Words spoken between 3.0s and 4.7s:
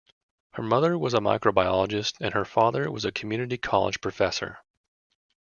a community college professor.